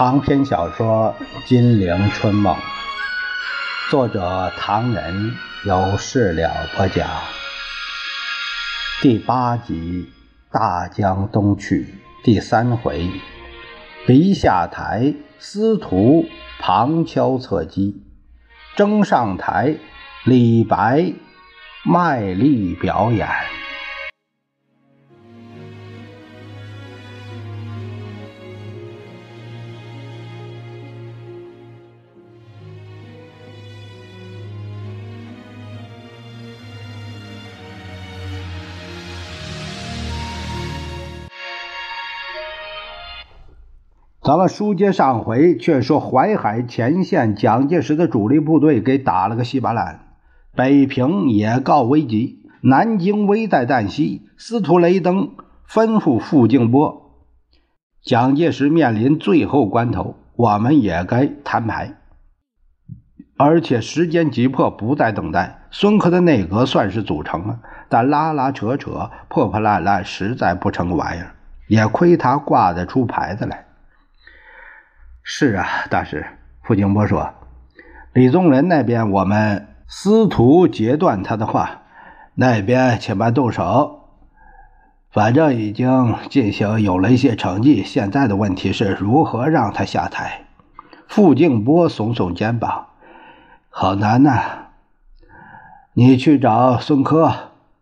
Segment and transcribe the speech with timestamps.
[0.00, 1.14] 长篇小说
[1.46, 2.56] 《金陵春梦》，
[3.90, 5.36] 作者唐人，
[5.66, 7.06] 由事了播讲。
[9.02, 10.08] 第八集
[10.50, 11.82] 《大江东去》
[12.24, 13.10] 第三回：
[14.06, 16.24] 离下台，司徒
[16.60, 18.00] 旁敲侧击；
[18.76, 19.76] 争上台，
[20.24, 21.12] 李白
[21.84, 23.28] 卖力表演。
[44.30, 50.02] 咱们书接上回，却说淮海前线蒋介石的主力部队给打了个稀巴烂，
[50.54, 54.28] 北平也告危急，南京危在旦夕。
[54.38, 55.32] 司徒雷登
[55.68, 57.10] 吩咐傅静波
[58.06, 61.96] ：“蒋介石面临最后关头，我们也该摊牌，
[63.36, 65.62] 而且时间急迫，不再等待。
[65.72, 71.34] 孙科的内阁算是组成了，但拉拉扯扯、破破烂烂，实在不成个玩意儿。
[71.66, 73.64] 也亏他挂得出牌子来。”
[75.32, 76.26] 是啊，大师。
[76.60, 77.30] 傅静波说
[78.12, 81.82] ：“李宗仁那边，我们司徒截断他的话，
[82.34, 84.08] 那边且慢动手。
[85.12, 90.46] 反正已经进行有了一些成绩，现在的问题是如何让他下台。”
[91.06, 92.88] 傅静波耸耸肩膀
[93.70, 94.40] ：“好难呐！
[95.92, 97.32] 你去找孙科，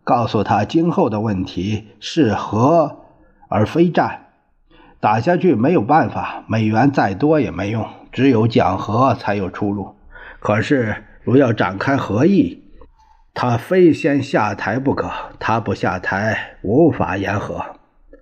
[0.05, 2.99] 告诉他今后的问题是和
[3.49, 4.27] 而非战。”
[5.01, 9.95] 打下去没有办法，美元再多也没用，只有讲和才有出路。
[10.41, 12.65] 可是如要展开和议，
[13.33, 15.11] 他非先下台不可。
[15.39, 17.65] 他不下台，无法言和。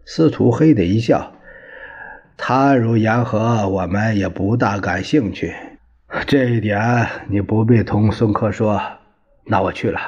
[0.05, 1.33] 司徒黑的一笑
[2.37, 5.55] ：“他如言和，我们也不大感兴趣。
[6.27, 8.81] 这一点你不必同孙科说。
[9.45, 9.99] 那我去了。”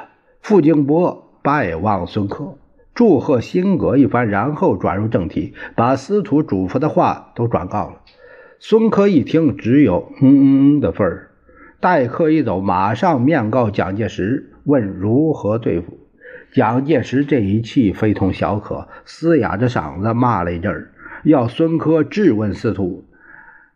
[0.43, 2.57] 傅静波拜望孙科。
[2.99, 8.01] 祝贺辛格一番，然后转入正题，把司徒嘱咐的话都转告了。
[8.59, 11.31] 孙科一听，只有嗯嗯嗯的份儿。
[11.79, 15.97] 待客一走，马上面告蒋介石，问如何对付。
[16.53, 20.91] 蒋介石这一气非同小可，嘶哑着嗓子骂了一阵儿，
[21.23, 23.05] 要孙科质问司徒，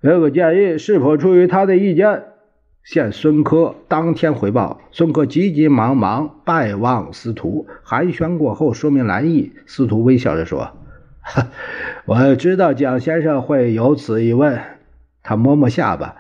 [0.02, 2.24] 这个建议是否出于他的意见。
[2.84, 9.52] 现孙科当天回报，孙科急急忙忙拜望司徒，寒暄过后说明来意。
[9.66, 10.72] 司徒微笑着说
[12.04, 14.58] ：“我知道蒋先生会有此一问。”
[15.22, 16.16] 他摸摸下巴：“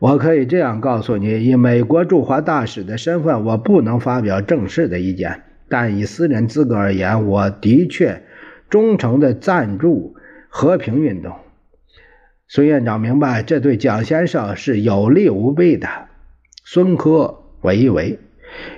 [0.00, 8.22] 我可以这样告诉你，以美国驻华大使的身份，我不能发表正式的意见，但以私人资格而言，我的确
[8.70, 10.16] 忠诚的赞助
[10.48, 11.36] 和平运动。”
[12.50, 15.86] 孙院长明白，这对蒋先生是有利无弊的。
[16.64, 18.18] 孙科为一为，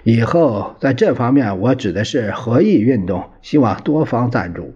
[0.03, 4.75] 以后在这方面，我指的是合议运动，希望多方赞助。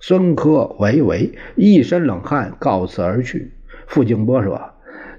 [0.00, 3.52] 孙科为一为，一身冷汗，告辞而去。
[3.86, 4.58] 傅静波说：“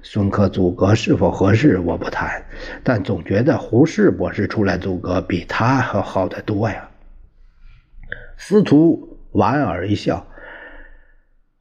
[0.02, 2.44] 孙科阻隔是否合适，我不谈，
[2.82, 6.88] 但总觉得胡适博士出来阻隔比他还好得多呀。”
[8.36, 10.26] 司徒莞尔一笑。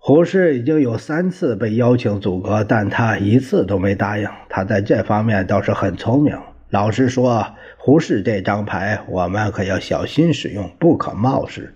[0.04, 4.28] 胡适已经有三次被邀请组阁，但他一次都没答应。
[4.50, 6.36] 他在这方面倒是很聪明。
[6.72, 7.46] 老实说，
[7.78, 11.76] 胡适这张牌我们可要小心使用，不可冒失。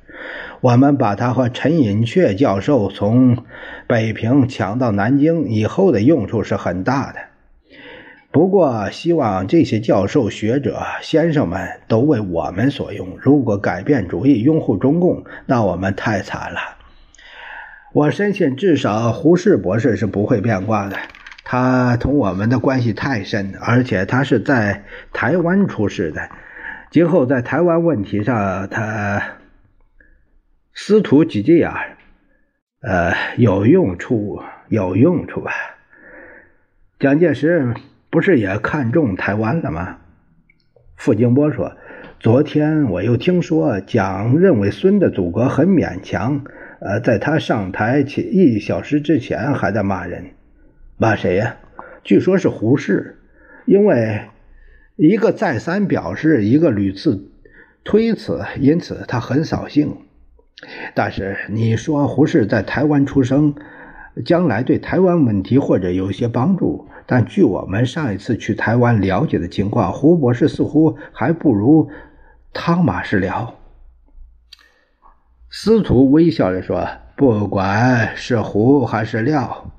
[0.60, 3.38] 我们把他和陈寅恪教授从
[3.86, 7.20] 北平抢到南京以后的用处是很大的。
[8.32, 13.08] 不过，希望这些教授、学者、先生们都为我们所用。
[13.22, 16.75] 如果改变主意，拥护中共，那我们太惨了。
[17.96, 20.98] 我深信，至少胡适博士是不会变卦的。
[21.46, 24.84] 他同我们的关系太深，而且他是在
[25.14, 26.30] 台湾出世的。
[26.92, 29.24] 今后在台湾问题上，他
[30.74, 31.80] 司徒几句啊，
[32.82, 35.54] 呃，有用处，有用处吧？
[37.00, 37.76] 蒋介石
[38.10, 40.00] 不是也看中台湾了吗？
[40.98, 41.78] 傅静波说
[42.20, 46.44] ：“昨天我又听说，蒋认为孙的祖国很勉强。”
[46.86, 50.26] 呃，在他上台前一小时之前，还在骂人，
[50.98, 51.58] 骂谁呀？
[52.04, 53.18] 据说是胡适，
[53.66, 54.22] 因为
[54.96, 57.32] 一个再三表示，一个屡次
[57.84, 59.98] 推辞，因此他很扫兴。
[60.94, 63.56] 但是你说胡适在台湾出生，
[64.24, 71.90] 将来对台湾问题或者有些帮助，但据我们上一次去台湾了解的情况，胡博士似乎还不如
[72.54, 73.56] 汤马士了。
[75.58, 76.86] 司徒微笑着说
[77.16, 79.72] ：“不管是胡还是廖，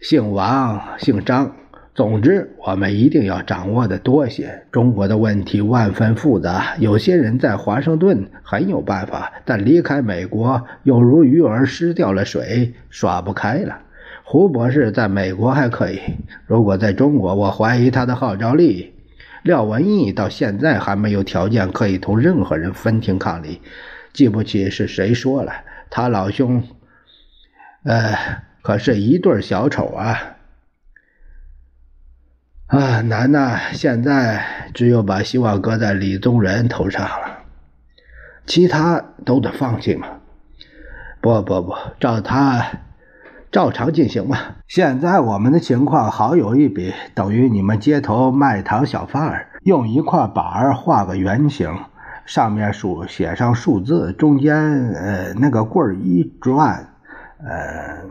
[0.00, 1.54] 姓王，姓张。
[1.94, 4.64] 总之，我们一定要掌握的多些。
[4.72, 13.78] 中国的问题万分复杂，有些人在华盛顿很有办法，但离开美国又如鱼儿失掉了水，耍不开了。
[14.24, 16.00] 胡博士在美国还可以，
[16.44, 18.92] 如果在中国，我怀疑他的号召力。
[19.44, 23.60] 廖文义到现在还没有条件可以同任何人分庭抗礼。
[24.16, 25.52] 记不起是谁说了，
[25.90, 26.62] 他老兄，
[27.84, 28.16] 呃，
[28.62, 30.36] 可是一对小丑啊。
[32.68, 33.58] 啊，难呐！
[33.74, 37.44] 现在只有把希望搁在李宗仁头上了，
[38.46, 40.08] 其他都得放弃嘛。
[41.20, 42.66] 不不不，照他
[43.52, 44.56] 照常进行吧。
[44.66, 51.70] 现在我们的情况好有一比，等于你们街头卖糖小贩儿，用一块板儿画个圆形，
[52.26, 54.54] 上面数写上数字，中间
[54.90, 56.94] 呃那个棍儿一转，
[57.38, 58.04] 呃，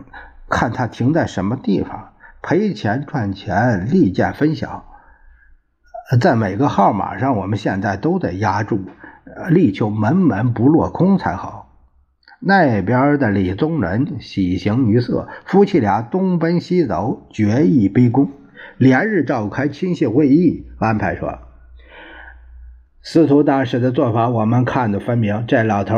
[0.48, 2.14] 看它停在什么地方。
[2.42, 4.84] 赔钱赚钱，利剑分晓。
[6.20, 8.80] 在每个号码上，我们现在都得压住，
[9.48, 11.76] 力求门门不落空才好。
[12.38, 18.30] 那边的李宗仁喜形于色，夫妻俩东奔西走，决意逼宫，
[18.76, 21.40] 连日召开亲信会议，安排说：
[23.08, 25.44] 司徒大师的做法，我们看得分明。
[25.46, 25.96] 这老头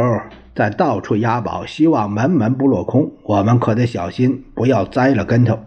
[0.54, 5.58] 在到处押宝，希望门门不落空，我们可得小心，不要栽了跟头。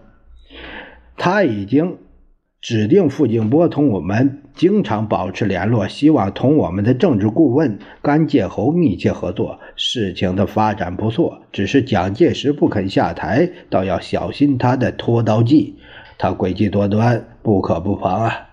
[1.18, 1.98] 他已经
[2.62, 9.60] 指定傅静波同我们经常保持联络，希望同我们的政治顾问甘介侯密切合作。
[9.76, 15.80] 事情的发展不错，只是蒋介石不肯下台，倒要小心他的拖刀计。
[16.20, 18.50] 他诡计多端，不可不防啊！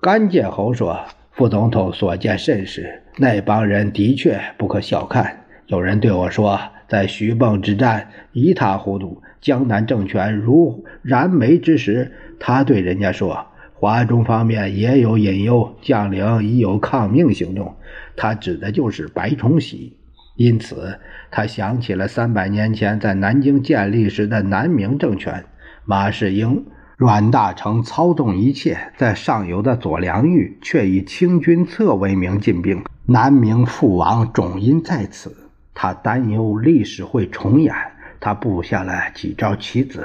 [0.00, 1.00] 甘介侯说
[1.38, 5.44] ：“副总统所见甚是，那帮人的确不可小看。
[5.68, 6.58] 有人对我说，
[6.88, 13.46] 在徐蚌之战一塌糊涂。”江南政权如燃眉之时，他对人家说
[13.78, 17.76] ：“华中方面也有隐忧，将领已有抗命行动。”
[18.18, 19.96] 他指的就是白崇禧。
[20.34, 20.98] 因此，
[21.30, 25.44] 他想起了三百年前在南京建立时的南明政权，
[25.84, 26.64] 马士英、
[26.98, 35.48] 阮大铖操纵一切，在上游的左良玉却以清君侧为名进兵，南明覆亡，种因在此。
[35.74, 37.72] 他担忧历史会重演。
[38.18, 40.04] 他布下了几招棋子，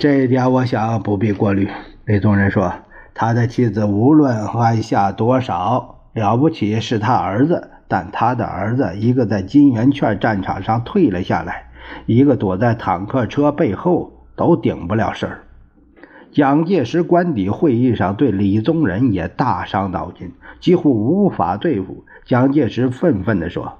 [0.00, 1.68] 这一点我想不必过虑。
[2.06, 2.74] 李宗仁说
[3.14, 11.66] ：“他的妻子无论安下多少了不起，是他儿子，但他的儿子一个在金圆券战场上退了下来，
[12.06, 15.42] 一个躲在坦克车背后，都顶不了事儿。”
[16.32, 22.06] 蒋介石官邸会议上对李宗仁也大伤脑筋，几乎无法对付。
[22.24, 23.74] 蒋介石愤愤地说。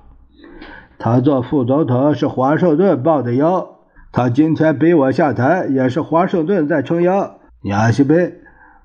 [0.99, 3.79] 他做副总统是华盛顿报的妖，
[4.12, 7.39] 他今天逼我下台，也是华盛顿在撑腰。
[7.62, 8.41] 娘西贝，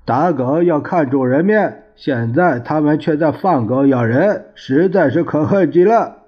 [0.05, 6.19] 打狗要看主人面，现在他们却在放狗咬人，实在是可恨极了。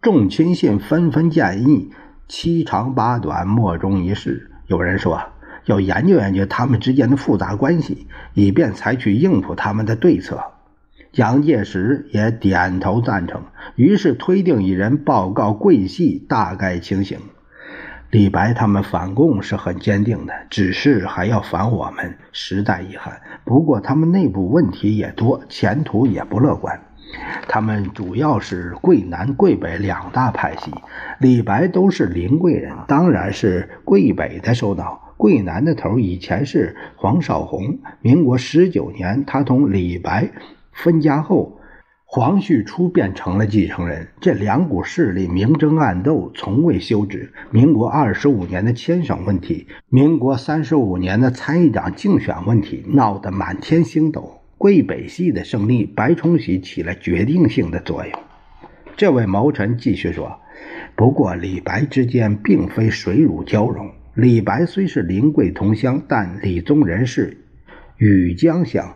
[0.00, 1.90] 众亲信纷纷建议
[2.26, 4.47] 七长八短，莫衷一是。
[4.68, 5.22] 有人说
[5.64, 10.44] 要研究研究他们之间的复杂关系，以便采取应付他们的对策。
[11.10, 13.44] 蒋介石也点头赞成，
[13.76, 17.18] 于是推定一人报告桂系大概情形。
[18.10, 23.22] 李白他们反共是很坚定的，只是还要反我们，实在遗憾。
[23.44, 26.78] 不过他们内部问题也多，前途也不乐观。
[27.48, 30.72] 他们主要是桂南、桂北两大派系。
[31.20, 35.14] 李白都是临桂人，当然是桂北的首脑。
[35.16, 40.30] 桂南的头以前是黄绍竑，民国十九年，他同李白。
[40.72, 41.58] 分家后，
[42.04, 44.06] 黄旭初便成了继承人。
[44.20, 47.32] 这两股势力明争暗斗，从未休止。
[47.50, 54.37] 民国二十五年的迁省问题，民国三十五年的参议长竞选问题，闹得满天星斗。
[54.58, 58.20] 桂北系的胜利，白崇禧起了决定性的作用。
[58.96, 60.40] 这位谋臣继续说
[60.96, 63.92] ：“不过李白之间并非水乳交融。
[64.14, 67.38] 李白虽是临桂同乡，但李宗仁是
[67.98, 68.94] 禹江乡。”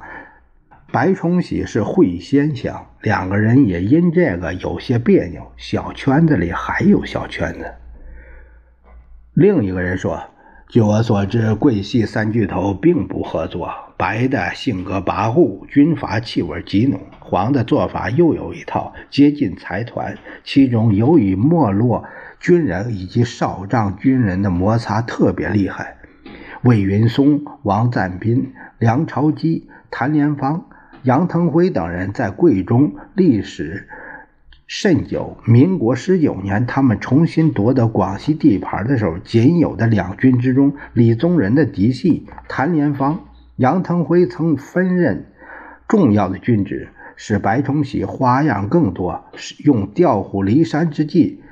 [0.92, 5.52] 白崇禧是会仙乡，两个人也因这个有些别扭。
[5.56, 7.64] 小圈子里还有小圈子。
[9.32, 10.22] 另一个人说
[10.68, 13.70] ：“据我所知，桂系三巨头并不合作。
[14.02, 20.18] 白的性格跋扈，军阀气味极浓；黄的做法又有一套，接近财团。
[20.42, 22.04] 其中由于没落
[22.40, 25.98] 军人以及少将军人的摩擦特别厉害。
[26.64, 30.64] 魏云松、王赞斌、梁朝基、谭连芳。
[31.04, 33.88] 杨腾辉等人在桂中历史
[34.66, 43.20] 甚久民国十九年，他们重新夺得广西地盘的时候，仅有的两军之中，李宗仁的嫡系谭连芳、
[43.56, 45.26] 杨腾辉曾分任
[45.86, 49.24] 重要的军职，使白崇禧花样更多，
[49.64, 51.42] 用调虎离山之计，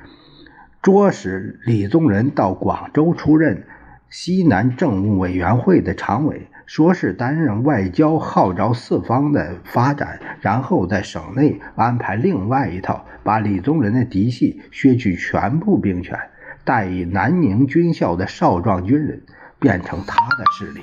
[0.81, 3.67] 捉使李宗仁到广州出任
[4.09, 6.47] 西南政务委员会的常委。
[6.67, 16.17] 说是担任外交号召四方的发展，然后在省内安排另外一套，把李宗仁的嫡系削去全部兵权，
[16.63, 19.21] 代以南宁军校的少壮军人，
[19.59, 20.81] 变成他的势力。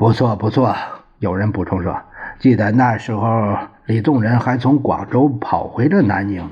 [0.00, 0.74] 不错不错，
[1.18, 2.00] 有人补充说，
[2.38, 6.48] 记得那时候李宗仁还从广州跑回了南宁，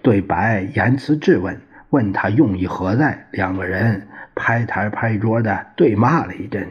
[0.00, 1.60] 对白言辞质问，
[1.90, 4.08] 问他用意何在，两个人。
[4.34, 6.70] 拍台拍桌的对骂了一阵。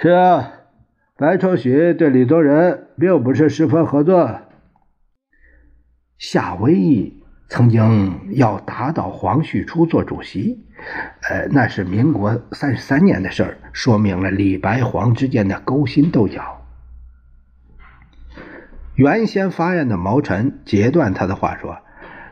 [0.00, 0.50] 是啊，
[1.16, 4.40] 白崇禧对李宗仁并不是十分合作。
[6.18, 10.64] 夏威夷曾经要打倒黄旭初做主席，
[11.28, 16.62] 呃，那是民国三十三年的事儿，说明了李白黄之间的勾心斗角。
[18.96, 21.76] 原先发言的毛晨截断他的话说：“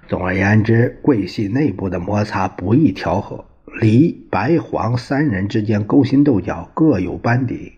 [0.08, 3.44] 总而言之，贵系内部的摩擦不易调和。”
[3.80, 7.72] 李、白、黄三人之间勾心斗角，各有班底。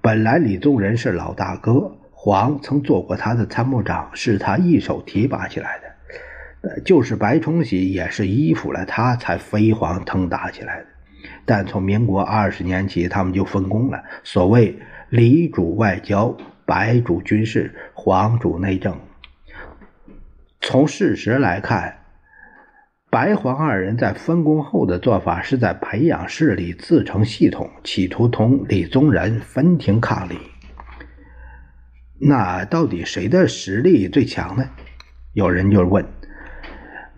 [0.00, 5.93] 本来李宗仁是老大哥，黄曾做过他的参谋长，是他一手提拔起来的。
[6.84, 10.86] 就是白崇禧也是依附了他，才飞黄腾达起来的。
[11.44, 14.02] 但从民国二十年起，他们就分工了。
[14.22, 14.78] 所谓
[15.08, 18.98] 李主外交，白主军事，黄主内政。
[20.60, 21.98] 从事实来看。
[23.10, 30.36] 白黄二人在分工后的做法是在培养势力，自成系统，企图同李宗仁分庭抗礼。
[32.18, 34.68] 那到底谁的实力最强呢？
[35.32, 36.04] 有人就问。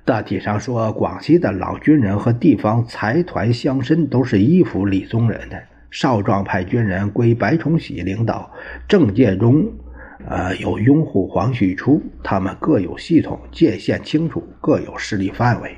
[0.07, 5.61] 大体上说，广西的老军人和地方财团乡绅都是依附李宗仁的，
[5.91, 8.49] 少壮派军人归白崇禧领导，
[8.87, 9.67] 政界中，
[10.29, 15.75] 呃，有拥护黄旭初，他们各有系统，界限清楚，各有势力范围。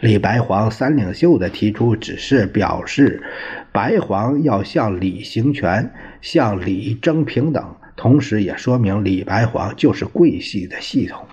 [0.00, 3.22] 李白黄三领袖的提出，只是表示
[3.70, 5.92] 白黄要向李行权、
[6.22, 7.62] 向李争平等，
[7.96, 11.26] 同时也说明李白黄就是桂系的系统。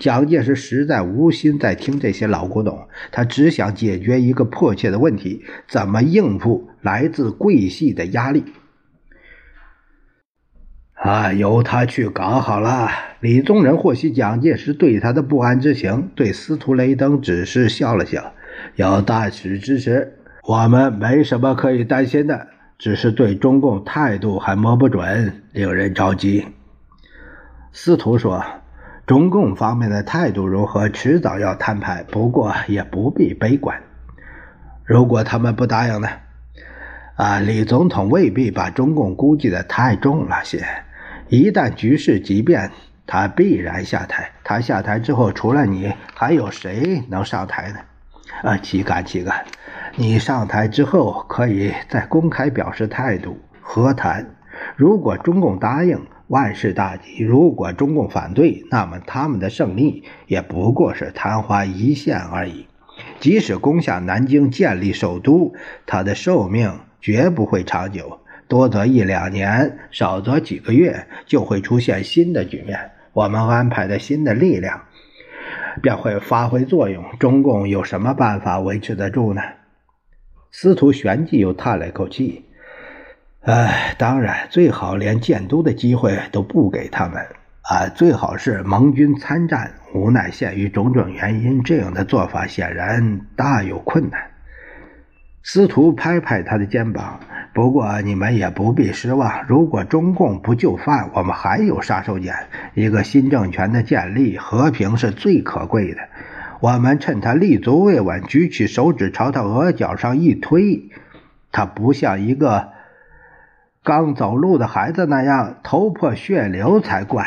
[0.00, 8.44] 蒋介石实在无心再听这些老古董，他只想解决一个迫切的问题：怎么应付来自贵系的压力。
[10.94, 12.88] 啊，由他去搞好了。
[13.20, 18.32] 李宗仁获悉蒋介石对他的不安之情，对司徒雷登只是笑了笑。
[18.76, 20.14] 有大使支持，
[20.48, 26.46] 我们没什么可以担心的，只是对中共态度还摸不准，令人着急。
[27.72, 28.42] 司徒说
[29.10, 33.76] ：“中共方面的态度如何，迟早要摊牌，不过也不必悲观。
[34.84, 36.08] 如果他们不答应呢？
[37.16, 40.64] 啊，李总统未必把中共估计的太重了些。”
[41.28, 42.70] 一旦局势急变，
[43.04, 44.30] 他必然下台。
[44.44, 47.80] 他下台之后，除了你，还有谁能上台呢？
[48.44, 49.44] 啊，岂敢岂敢！
[49.96, 54.24] 你上台之后，可以再公开表示态度，和谈。
[54.76, 56.00] 如果中共答应，
[56.30, 62.68] 万事大吉；如果中共反对，那么他们的胜利也不过是昙花一现而已。
[63.18, 65.52] 即使攻下南京，建立首都，
[65.86, 68.20] 他的寿命绝不会长久。
[68.46, 72.92] 多则一两年，少则几个月，就会出现新的局面。
[73.12, 74.82] 我们安排的新的力量
[75.82, 77.04] 便会发挥作用。
[77.18, 79.42] 中共有什么办法维持得住呢？
[80.52, 82.44] 司徒旋即又叹了一口气
[83.42, 87.26] ：“哎，当然，最好连建都的机会都不给他们
[87.62, 87.88] 啊！
[87.94, 89.72] 最好是盟军参战。
[89.94, 94.20] 无奈限于种种原因，这样的做法显然大有困难。”
[95.42, 97.18] 司徒拍拍他的肩膀。
[97.54, 102.32] 不过你们也不必失望，如果中共不就范，我们还有杀手锏。
[102.74, 106.00] 一个新政权的建立，和平是最可贵的。
[106.60, 110.90] 我们趁他立足未稳，举起手指朝他额角上一推，
[111.50, 112.68] 他不像一个
[113.82, 117.24] 刚走路的孩子那样头破血流才怪。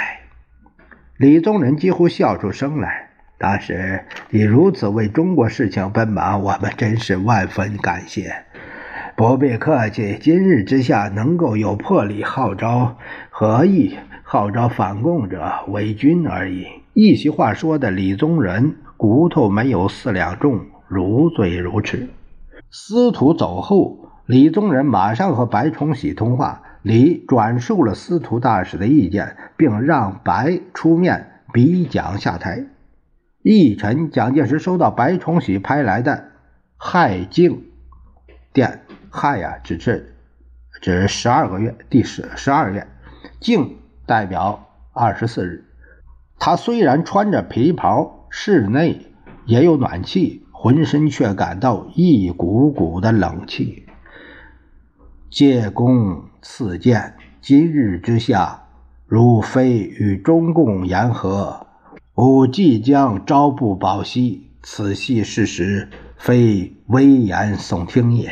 [1.18, 3.10] 李宗仁几乎笑出声来。
[3.40, 8.32] 当时你如此为中国事情奔忙，我们真是万分感谢。
[9.16, 12.98] 不必客气，今日之下能够有魄力号召
[13.32, 13.98] 何意？
[14.24, 16.68] 号召反共者为军而已。
[16.94, 22.10] 一席话说的李宗仁骨头没有四两重，如醉如痴。
[22.70, 32.66] 司徒走后，李宗仁马上和白崇禧通话，李转述了司徒大使的意见，并让白出面逼蒋下台。
[33.42, 36.30] 翌晨，蒋介石收到白崇禧派来的
[36.78, 37.66] 亥敬
[38.54, 40.16] 电，亥呀，指是
[40.82, 42.88] 指十二个月，第十十二月，
[43.42, 43.76] 敬
[44.06, 45.66] 代表二十四日。
[46.40, 49.08] 他虽然穿着皮袍，室内
[49.46, 53.86] 也有暖气，浑身却感到一股股的冷气。
[55.34, 58.66] 借公赐剑，今日之下，
[59.08, 61.66] 如非与中共言和，
[62.14, 64.52] 吾即将朝不保夕。
[64.62, 68.32] 此系事实，非危言耸听也。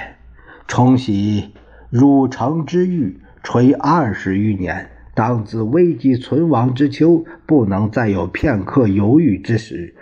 [0.67, 1.55] 冲喜
[1.89, 9.95] 汝城之欲垂二十余年，当自危急存亡之秋，不能再有片刻犹豫之时。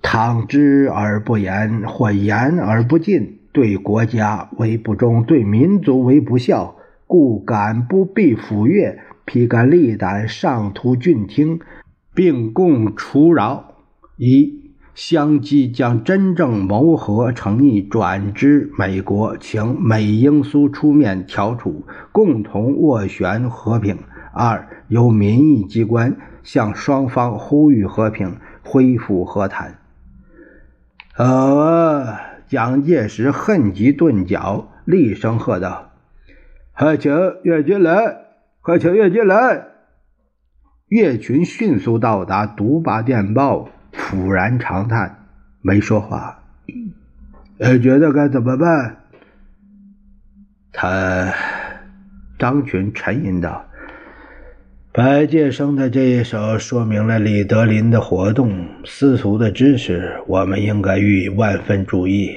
[0.00, 3.39] 倘知而不言，或言而不尽。
[3.60, 6.76] 对国家为不忠，对民族为不孝，
[7.06, 11.60] 故敢不必抚越，披肝沥胆上图郡听，
[12.14, 13.74] 并共除饶，
[14.16, 23.98] 一相机将真正谋和诚意转之美国，请美英苏出面调处，共同斡旋和平。
[24.32, 29.76] 二由民意机关向双方呼吁和平，恢复和谈。
[31.18, 32.29] 呃。
[32.50, 35.92] 蒋介石恨极顿脚，厉声喝道
[36.74, 37.12] ：“快请
[37.44, 37.94] 岳军来！
[38.60, 39.68] 快请岳军来！”
[40.90, 45.28] 岳群迅速到达，读罢电报，俯然长叹，
[45.62, 46.42] 没说话。
[47.58, 48.96] 呃，觉得该怎么办？
[50.72, 51.32] 他
[52.36, 53.64] 张群沉吟道。
[54.92, 62.34] 白介生的这一手说明了李德林的活动，司徒的知识，我们应该予以万分注意。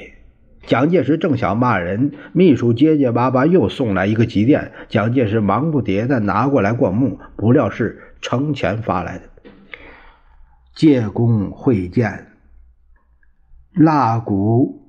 [0.64, 9.24] 蒋介石正想骂人，秘书结结巴巴又送来一个急电，蒋介石忙不迭地拿过来过目，不料是程前发来的。
[10.76, 12.28] 借公会见，
[13.72, 14.80] 蜡骨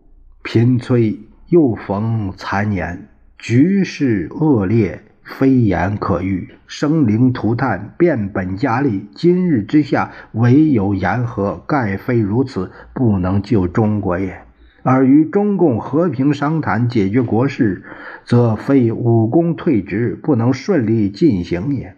[0.43, 5.01] 频催，又逢残年，局势恶劣。
[5.25, 9.09] 非言可喻，生灵涂炭，变本加厉。
[9.15, 14.43] 今日之下，唯有言和，盖非如此，不能救中国也。
[14.83, 17.83] 而与中共和平商谈解决国事，
[18.23, 21.95] 则非武功退职，不能顺利进行也。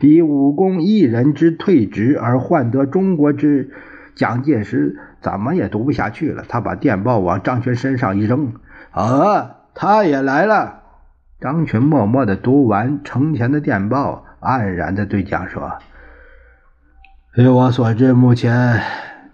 [0.00, 3.70] 以武功一人之退职而换得中国之，
[4.14, 6.44] 蒋介石怎么也读不下去了。
[6.46, 8.52] 他把电报往张群身上一扔，
[8.90, 10.82] 啊，他也来了。
[11.38, 15.78] 张群默默的读完程前的电报，黯然的对蒋说
[17.36, 18.80] ：“据我所知，目前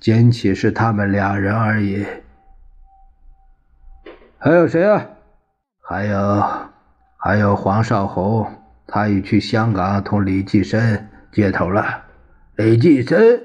[0.00, 2.04] 仅起是他们两人而已。
[4.36, 5.06] 还有谁啊？
[5.80, 6.44] 还有，
[7.16, 8.48] 还有黄绍竑，
[8.88, 12.02] 他已去香港同李济深接头了。
[12.56, 13.42] 李济深。”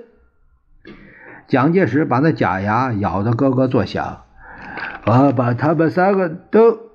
[1.48, 4.24] 蒋介石把那假牙咬得咯咯作响。
[5.06, 6.87] 我把他们三个都。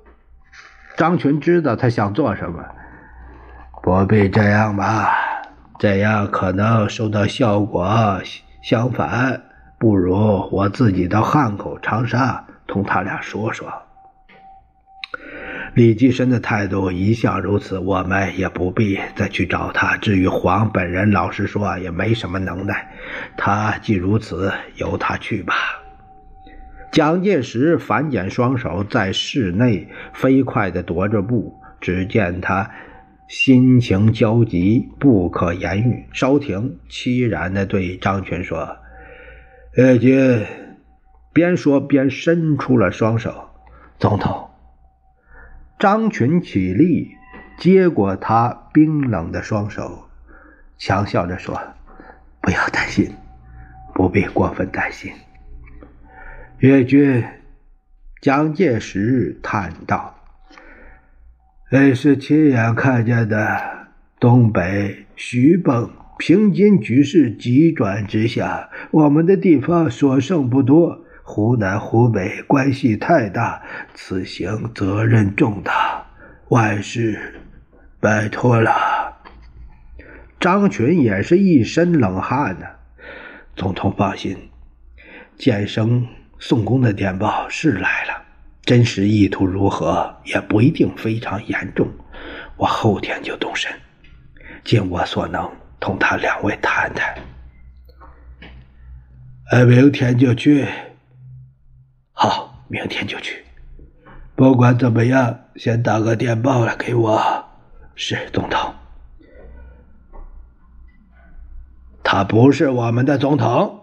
[0.96, 2.64] 张群知道他想做什么，
[3.82, 5.12] 不必这样吧？
[5.78, 8.20] 这样可能收到效果
[8.62, 9.42] 相反，
[9.78, 13.72] 不如我自己到汉口、长沙同他俩说说。
[15.74, 19.96] 李济深的态度一向如此，我们也不必再去找他。
[19.96, 22.92] 至于黄本人，老实说也没什么能耐。
[23.36, 25.54] 他既如此，由他去吧。
[26.92, 31.58] 蒋介石反剪双手，在室内飞快地踱着步。
[31.80, 32.70] 只见他
[33.26, 36.06] 心情焦急，不可言喻。
[36.12, 38.76] 稍停，凄然地对张群说
[39.74, 40.44] ：“岳军。”
[41.32, 43.48] 边说边伸出了双手。
[43.98, 44.50] 总统。
[45.78, 47.16] 张群起立，
[47.58, 50.04] 接过他冰冷的双手，
[50.76, 51.58] 强笑着说
[52.42, 53.10] ：“不要担心，
[53.94, 55.10] 不必过分担心。”
[56.62, 57.24] 岳军，
[58.20, 60.14] 蒋介石叹道
[61.72, 63.88] ：“那是亲眼看见的，
[64.20, 71.04] 东北徐蚌，平津局势急转直下，我们的地方所剩不多。
[71.24, 73.60] 湖南、湖北关系太大，
[73.92, 76.06] 此行责任重大，
[76.50, 77.42] 万事
[77.98, 78.70] 拜托了。”
[80.38, 82.66] 张群也是一身冷汗呢。
[83.56, 84.36] 总统放心，
[85.36, 86.06] 建生。
[86.44, 88.20] 宋公的电报是来了，
[88.62, 91.88] 真实意图如何也不一定非常严重。
[92.56, 93.72] 我后天就动身，
[94.64, 97.14] 尽我所能同他两位谈谈。
[99.52, 100.66] 呃，明天就去。
[102.12, 103.44] 好，明天就去。
[104.34, 107.44] 不管怎么样，先打个电报来给我，
[107.94, 108.74] 是总统。
[112.02, 113.78] 他不是我们的总统。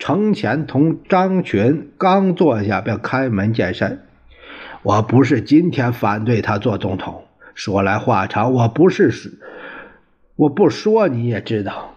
[0.00, 4.06] 程潜同张群刚坐下，便开门见山
[4.82, 7.26] ：“我不是今天反对他做总统。
[7.54, 9.10] 说来话长，我不是，
[10.36, 11.96] 我不说你也知道。”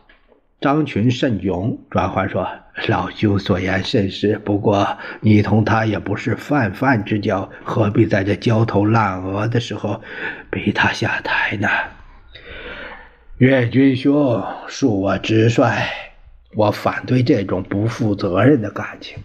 [0.59, 2.45] 张群甚窘，转话说
[2.89, 10.01] ：“老兄所言甚是，不过你同他也不是泛泛之交，何必在这焦头烂额的时候
[10.51, 11.69] 逼他下台呢？”
[13.39, 15.63] 岳军兄，恕我直率。
[16.55, 19.17] 我反对这种不负责任的感情。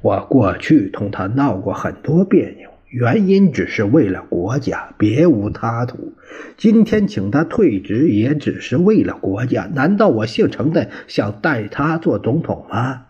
[0.00, 6.14] 我过去同他闹过很多别扭，原因只是为了国家，别无他图。
[6.56, 9.68] 今天请他退职，也只是为了国家。
[9.74, 13.06] 难道我姓程的想代他做总统吗？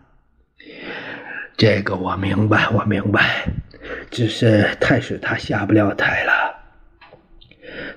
[1.57, 3.49] 这个我明白，我明白，
[4.09, 6.31] 只是太使他下不了台了。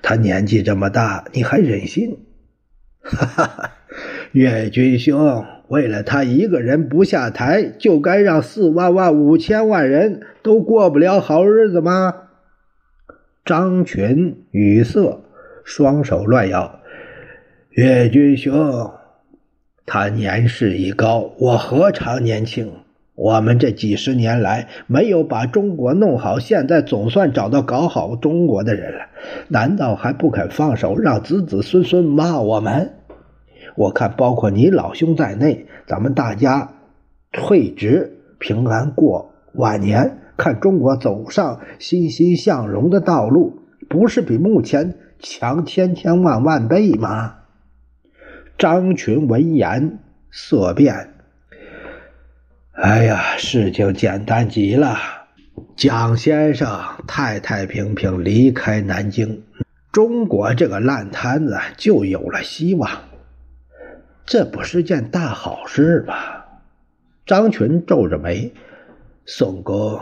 [0.02, 2.18] 他年纪这么大，你还忍心？
[3.02, 3.70] 哈哈哈。
[4.32, 12.14] 岳军兄，为了他一个人不下台，就该让四万万五千万人都过不了好日子吗？
[13.44, 15.20] 张群语塞，
[15.64, 16.80] 双手乱摇。
[17.72, 18.92] 岳军兄，
[19.84, 22.72] 他年事已高，我何尝年轻？
[23.14, 29.04] 我们这几十年来没有把中国弄好，现在总算找到搞好中国的人了，
[29.48, 32.94] 难道还不肯放手，让子子孙孙骂我们？
[33.76, 36.72] 我看，包括你老兄在内，咱们大家
[37.32, 47.36] 退职，平安过晚年，看中国走上欣欣向荣的道路，不是比目前强千千万万倍吗？
[48.58, 49.98] 张群闻言
[50.30, 51.14] 色变。
[52.72, 54.96] 哎呀，事情简单极了。
[55.76, 59.42] 蒋先生太太平平离开南京，
[59.90, 62.90] 中国这个烂摊子就有了希望。
[64.32, 66.14] 这不是件大好事吗？
[67.26, 68.50] 张群皱着眉
[69.26, 70.00] ：“宋公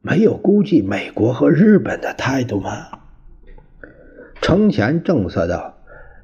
[0.00, 2.86] 没有估计美国和日本的态度吗？”
[4.40, 5.76] 程前正色道：“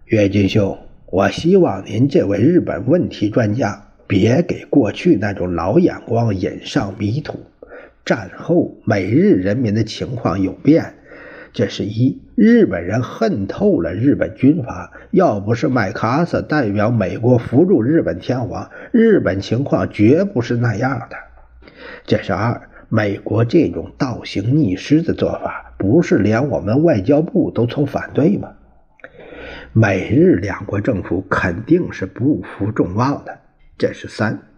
[0.06, 7.40] 岳军兄，我希望您这位日本问题专家别给过去那种老眼光引上迷途。
[8.04, 10.94] 战后美日人民的情况有变。”
[11.52, 21.16] 这是一日本人恨透了日本军阀，要不是麦克阿瑟代表美国扶助日本天皇，日本情况绝不是那样的。
[22.06, 28.50] 这是二，美国这种倒行逆施的做法，不是连我们外交部都曾反对吗？
[29.72, 33.38] 美日两国政府肯定是不负众望的。
[33.76, 34.49] 这是三。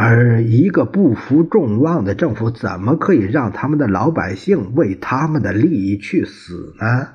[0.00, 7.08] 而一个不负众望的政府，怎么可以让他们的老百姓为他们的利益去死呢？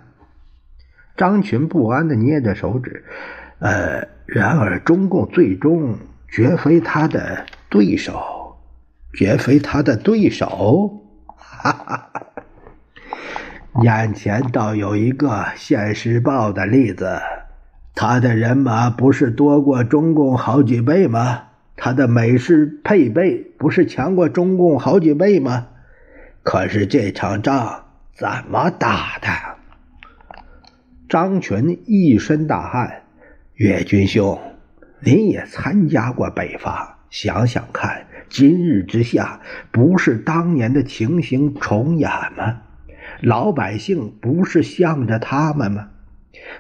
[1.15, 3.05] 张群不安地捏着手指。
[3.59, 5.95] 呃，然而中共最终
[6.27, 8.57] 绝非他的对手，
[9.13, 11.05] 绝非他的对手。
[11.25, 12.21] 哈哈哈！
[13.81, 17.21] 眼前倒有一个《现实报》的例子，
[17.95, 21.43] 他的人马不是多过中共好几倍吗？
[21.75, 25.67] 他的美式配备不是强过中共好几倍吗？
[26.43, 29.27] 可是这场仗怎么打的？
[31.09, 33.03] 张群一身大汗。
[33.55, 34.39] 岳军兄，
[34.99, 42.61] 您也参加过北伐，想想看，今日之下不是当年的情形重演吗？
[43.21, 45.89] 老百姓不是向着他们吗？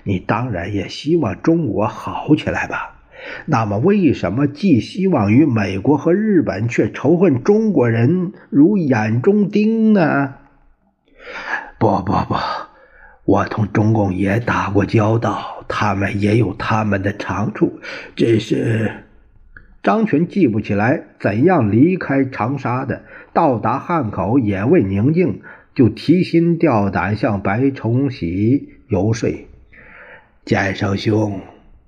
[0.03, 2.92] 你当然也希望中国好起来吧？
[3.45, 10.35] 那么，为什么寄希望于美国和日本，却仇恨中国人如眼中钉呢？
[11.79, 12.35] 不不不，
[13.25, 17.79] 我同中共也打过交道，他们也有他们的长处。
[18.15, 18.91] 只是
[19.81, 25.41] 张群记不起来怎样离开长沙的，到达汉口也未宁静，
[25.73, 29.29] 就提心吊胆向白崇禧游说
[30.45, 31.41] ：“剑圣兄。”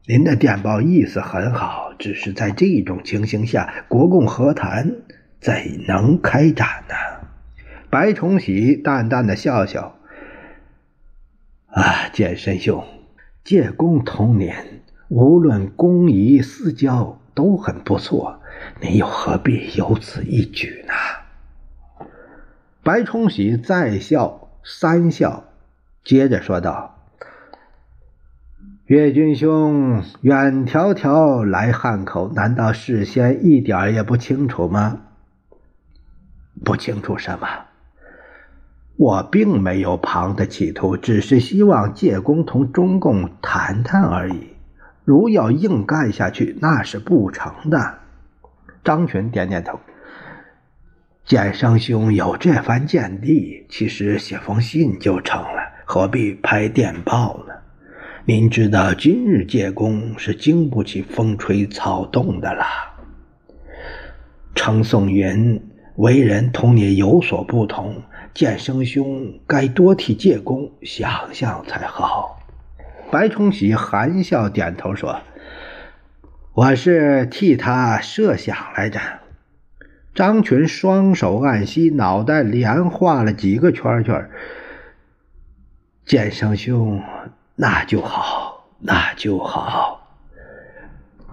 [0.08, 4.98] 您的电报意思很好，只是在这种情形下，国共和谈
[5.40, 5.54] 怎
[5.88, 6.94] 能开展呢？
[7.90, 9.98] 白崇禧淡淡的笑笑
[11.74, 12.86] ：“啊，剑神兄，
[13.44, 18.42] 借公同年，无论公谊私交都很不错，
[18.80, 22.06] 您又何必有此一举呢？”
[22.84, 25.46] 白崇禧再笑三笑，
[26.04, 26.95] 接着说道。
[28.88, 35.00] 岳军兄远迢迢来汉口，难道事先一点也不清楚吗？
[36.64, 37.48] 不清楚什么？
[38.96, 44.50] 我并没有旁的企图，只是希望借公同中共谈谈而已。
[45.04, 47.96] 如要硬干下去，那是不成的。
[48.84, 49.80] 张群点点头。
[51.26, 57.55] 剑生兄有这番见地，其实写封信就成了，何必拍电报呢？
[58.28, 62.66] 您知道，今日借公是经不起风吹草动的了。
[64.56, 65.62] 程颂云
[65.98, 68.02] 为人同你有所不同。
[68.34, 72.40] 剑生兄该多替介公想想才好。
[73.12, 75.22] 白崇禧含笑点头说
[76.54, 79.00] ：“我是替他设想来着。”
[80.16, 84.30] 张群双手按膝，脑袋连画了几个圈圈。
[86.06, 87.02] 剑生兄，
[87.58, 90.02] 那就好，那就好。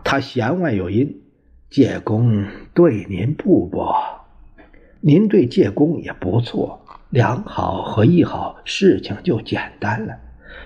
[0.04, 1.20] 他弦外有音
[1.68, 4.24] ：“介公对您不薄，
[5.00, 6.80] 您对介公也不错。”
[7.10, 10.14] 良好和义好，事情就简单了。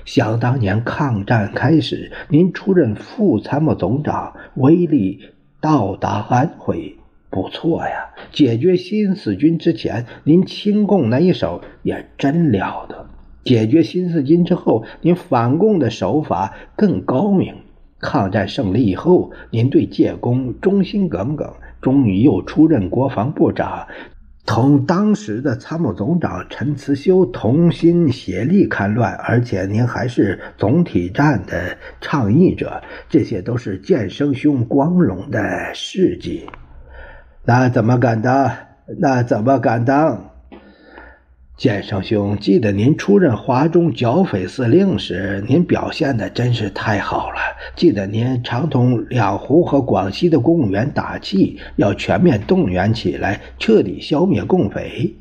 [0.05, 6.99] 想当年抗战开始，您出任副参谋总长，威力到达安徽，
[7.31, 8.11] 不错呀。
[8.31, 13.09] 解决新四军之前，您清共那一手也真了得。
[13.46, 17.54] 解决新四军之后，您反共的手法更高明。
[17.98, 23.87] 抗战胜利以后，您对介公忠心耿耿，终于又出任国防部长。
[24.44, 35.40] 同当时的参谋总长陈慈修同心协力抗乱，而且您还是总体战的倡议者，这些都是剑生兄光荣的
[35.72, 36.46] 事迹。
[37.44, 38.50] 那怎么敢当？
[39.00, 40.36] 那怎么敢当？
[41.57, 47.38] 剑圣兄，记得您出任华中剿匪司令时，您表现的真是太好了。
[47.75, 55.14] 记得您常同两湖和广西的公务员打气，要全面动员起来，彻底消灭共匪。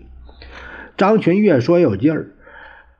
[0.97, 2.27] 张群越说有劲儿，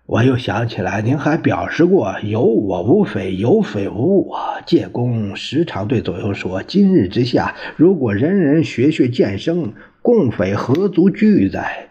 [0.05, 4.39] 我又想起来，您还表示过“有我无匪，有匪无我”。
[4.65, 11.89] 介公时常对左右说：“今日之下，如果人人学学剑生，共匪何足惧哉？”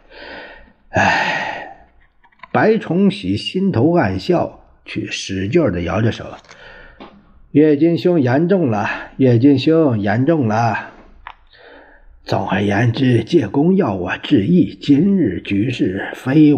[0.96, 1.88] 唉，
[2.52, 6.24] 白崇禧心头暗笑，却使劲的摇着手
[7.50, 10.90] ：“岳金兄言重了，岳金兄言重了。
[12.22, 16.54] 总而言之，借公要我致意，今日局势非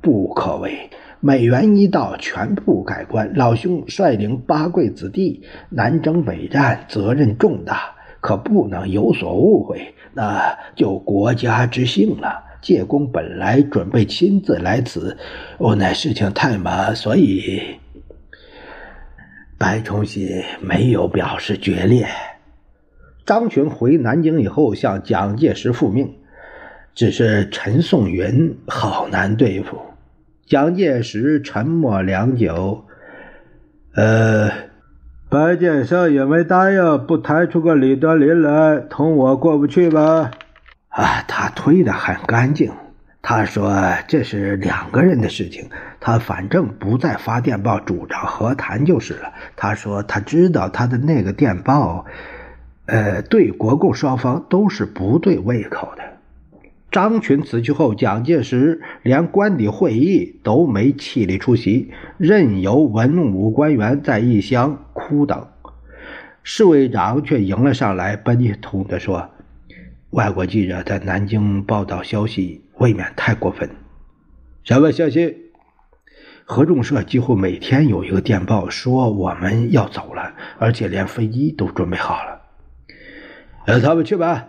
[0.00, 0.90] 不可为。
[1.18, 3.32] 美元一到，全部改观。
[3.34, 15.18] 老兄率领八贵子弟南征北战，责任重大，可不能有所误会，那就国家之幸了。”介公本来准备亲自来此，
[15.58, 17.60] 无奈事情太忙，所以
[19.58, 22.06] 白崇禧没有表示决裂。
[23.26, 26.14] 张群回南京以后，向蒋介石复命，
[26.94, 29.78] 只是陈颂云好难对付。
[30.46, 32.84] 蒋介石沉默良久，
[33.94, 34.50] 呃，
[35.28, 40.30] 白建生也没答应不抬出个李德林来，同我过不去吧？
[40.92, 42.70] 啊，他推得很干净。
[43.22, 43.72] 他说
[44.08, 49.32] 这是两个人的事情，他反正不再发电报主张和谈就是了。
[49.56, 52.04] 他说他知道他的那个电报，
[52.86, 56.02] 呃，对国共双方都是不对胃口的。
[56.90, 65.46] 张群辞去后，蒋介石连官邸会议都没气力出席，任由文武官员在异乡哭等。
[66.42, 69.30] 侍卫长却迎了上来，悲痛地说。
[70.12, 73.70] 外国记者在南京报道消息，未免太过分。
[74.62, 75.52] 什么消息？
[76.44, 82.42] 合众社几乎每天有一个电报说我们要走了，而且连飞机都准备好了。
[83.64, 84.48] 让他们去吧。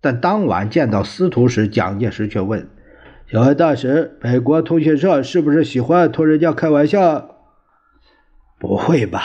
[0.00, 2.70] 但当晚见到司徒时，蒋介石却问
[3.26, 7.34] ：“小外大使，美国通讯社是不是喜欢同人家开玩笑
[8.60, 9.20] ？”“不会吧？”“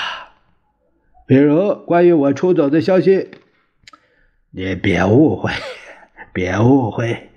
[1.28, 3.30] 比如关于我出走的消息。”
[4.56, 5.52] 你别误会，
[6.32, 7.32] 别误会，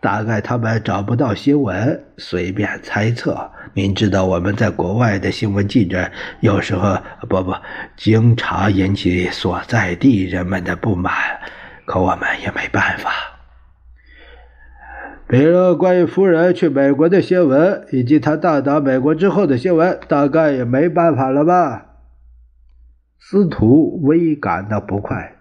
[0.00, 3.50] 大概他们找不到新闻，随便猜测。
[3.74, 6.96] 您知道我们在国外的新闻记者有时候
[7.28, 7.52] 不不，
[7.96, 11.12] 经常引起所在地人们的不满，
[11.86, 13.10] 可我们也没办法。
[15.26, 21.86] 比如关于夫人去美国的新闻，以及他到达美国之后的新闻，大概也没办法了吧？
[23.18, 25.34] 司徒微感到不快。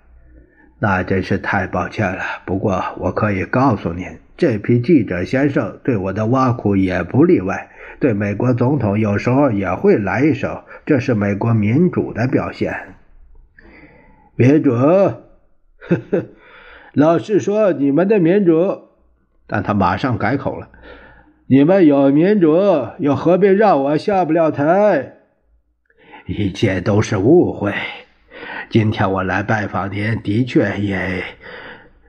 [0.80, 2.24] 那真是太抱歉了。
[2.46, 12.96] 不过我可以告诉您，这批记者先生对我的挖苦也不例外，对美国总统有时候也会来一手，这是美国民主的表现。
[14.36, 15.22] 民主，呵
[15.90, 16.26] 呵，
[16.94, 18.84] 老实说，你们的民主。
[19.46, 20.70] 但他马上改口了，
[21.48, 22.56] 你们有民主，
[23.00, 25.16] 又何必让我下不了台？
[26.26, 27.74] 一切都是误会。
[28.70, 31.24] 今天我来拜访您，的确也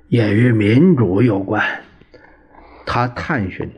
[0.09, 1.65] 也与民主有关。
[2.85, 3.71] 他探寻，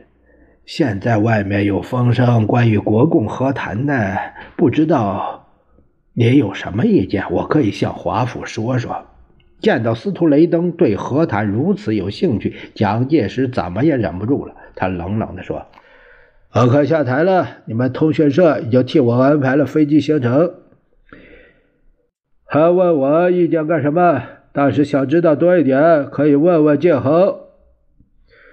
[0.65, 4.17] 现在外面有风声，关于国共和谈的，
[4.57, 5.47] 不知道
[6.11, 7.23] 您有什么意见？
[7.31, 9.05] 我可以向华府说说。
[9.61, 14.55] 见到司徒雷登对和谈如此有兴趣，蒋介石怎么也忍不住了。
[14.75, 15.67] 他冷冷地说
[16.51, 20.55] ：“我快下台了，你们通讯社已经替我安排了飞机行程。
[22.53, 24.21] 他问我意见干什么？
[24.51, 27.35] 但是想知道多一点，可以问问建恒。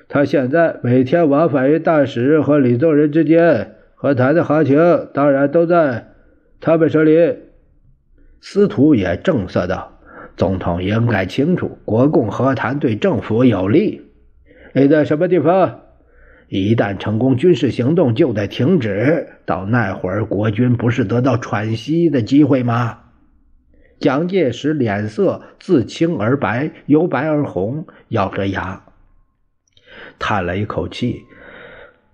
[0.08, 6.14] 他现在每天往返于大使和李宗仁之间，和谈的行情当然都在
[6.62, 7.12] 他们手里。”
[8.40, 9.98] 司徒也正色道。
[10.34, 14.00] 总统应该清楚，国共和谈对政府有利。
[14.72, 15.80] 你在什么地方？
[16.48, 19.26] 一旦成功，军事行动就得停止。
[19.44, 22.96] 到那会儿，国军不是得到喘息的机会吗？
[24.00, 28.82] 蒋介石脸色自青而白，由白而红，咬着牙，
[30.18, 31.26] 叹了一口气。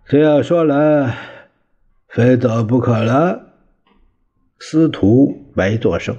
[0.04, 1.16] 这样说来，
[2.08, 3.54] 非走不可了。
[4.58, 6.16] 司徒没作声。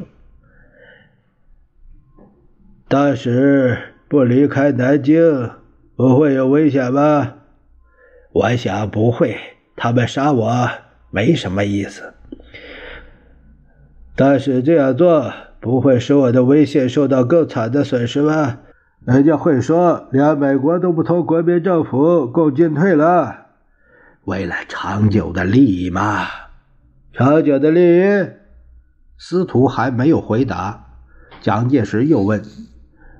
[2.88, 3.78] 大使
[4.08, 5.52] 不离开南京，
[5.98, 7.40] 不会有危险吧？
[8.32, 9.38] 我想不会，
[9.76, 10.70] 他们杀我
[11.10, 12.14] 没什么意思。
[14.16, 18.60] 但是这样做不会使我的威信受到更惨的损失吗？
[19.06, 23.46] 人家会说，连美国都不同国民政府共进退了。
[24.26, 26.26] 为了长久的利益嘛，
[27.14, 28.28] 长久的利益。
[29.18, 30.88] 司徒还没有回答，
[31.42, 32.42] 蒋介石又问。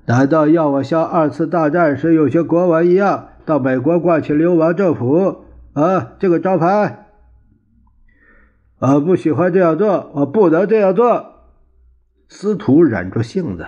[0.06, 7.08] 难道要我像二次大战时有些国王一样，到美国挂起流亡政府啊这个招牌？
[8.80, 11.37] 我不喜欢这样做，我不能这样做。
[12.30, 13.66] 司徒忍住性子。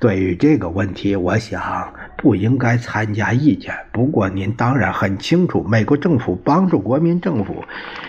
[0.00, 3.74] 对于这个问题，我想不应该参加意见。
[3.92, 7.64] 不过您当然很清楚，美国政府帮助国民政府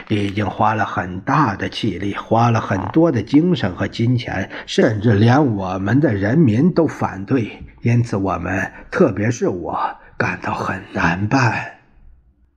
[0.07, 7.63] 已经花了很大的气力，花了很多的精神和金钱，甚至连我们的人民都反对。
[7.81, 11.79] 因此，我们特别是我感到很难办。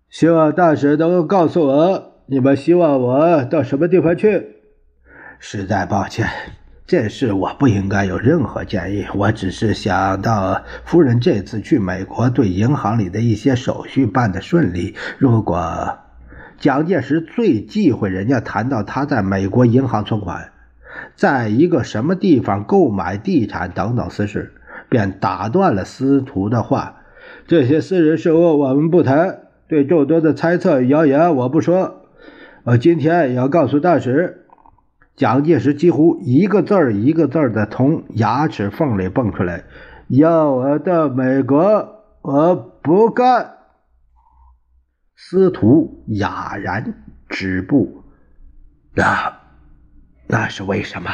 [0.08, 4.56] 希望大使能够告诉我，你们希望我到什么地方去？
[5.38, 6.28] 实在抱歉。
[6.92, 14.94] 这事我不应该有任何建议，我只是想到夫人这次去美国，对银行里的一些手续办得顺利。
[15.16, 15.96] 如果
[16.59, 20.50] 蒋介石最忌讳人家谈到他在美国银行存款，
[21.16, 24.52] 在一个什么地方购买地产等等私事，
[24.90, 26.96] 便打断了司徒的话
[27.48, 32.02] ：“这些私人事务我们不谈，对众多的猜测谣言我不说。
[32.64, 34.40] 我今天也要告诉大使。”
[35.14, 39.64] 蒋介石几乎一个字儿一个字儿的从牙齿缝里蹦出来
[40.09, 43.59] ：“要我到美国，我不干。”
[45.14, 46.94] 司徒哑然
[47.29, 48.03] 止步。
[48.94, 49.38] 那
[50.29, 51.11] 那是为什么？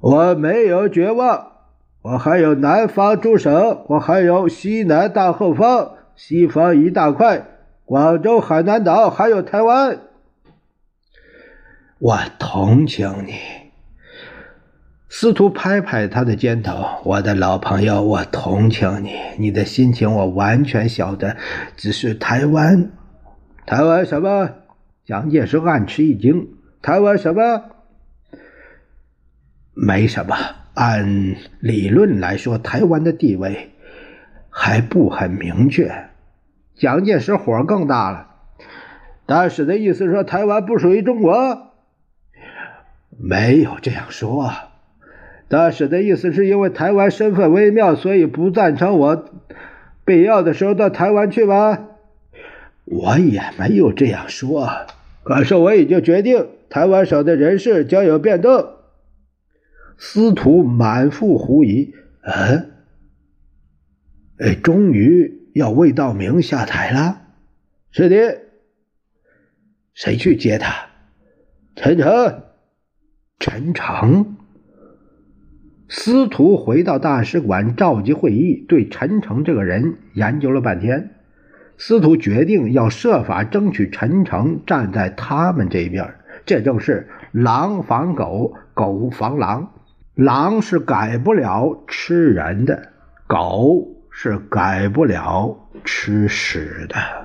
[0.00, 1.52] 我没有绝望，
[2.02, 7.46] 我还有南方诸省，我还有西南大后方，西方一大块，
[7.84, 10.00] 广州、海南岛，还有台湾。
[12.04, 13.32] 我同情你，
[15.08, 16.84] 司徒拍拍他的肩头。
[17.02, 21.38] 我的老朋友，我同情你，你的心情我完全晓得。
[21.78, 22.90] 只是台湾，
[23.64, 24.50] 台湾什么？
[25.06, 26.48] 蒋介石暗吃一惊。
[26.82, 27.70] 台湾什么？
[29.72, 30.36] 没什么。
[30.74, 33.70] 按理论来说，台湾的地位
[34.50, 36.10] 还不很明确。
[36.74, 38.26] 蒋介石火更大了。
[39.24, 41.70] 大使的意思说，台湾不属于中国。
[43.26, 44.50] 没有这样说，
[45.48, 49.30] 大使的意思是因为台湾身份微妙，所以不赞成我
[50.04, 51.88] 必要的时候到台湾去吗？
[52.84, 54.68] 我也没有这样说，
[55.22, 58.74] 可是我已经决定，台湾省的人事将有变动。
[59.96, 62.72] 司徒满腹狐疑，嗯，
[64.38, 67.22] 哎，终于要魏道明下台了？
[67.90, 68.40] 是的，
[69.94, 70.88] 谁去接他？
[71.74, 72.43] 陈诚。
[73.38, 74.36] 陈诚，
[75.88, 81.10] 司徒回到大使馆召集会议，对陈诚这个人研究了半天。
[81.76, 86.14] 司徒决定要设法争取陈诚站在他们这边。
[86.46, 89.72] 这正是狼防狗，狗防狼。
[90.14, 92.92] 狼是改不了吃人的，
[93.26, 97.23] 狗是改不了吃屎的。